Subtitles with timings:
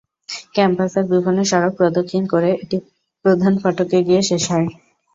[0.55, 2.77] ক্যাম্পাসের বিভিন্ন সড়ক প্রদক্ষিণ করে এটি
[3.25, 4.67] প্রধান ফটকে গিয়ে শেষ হয়।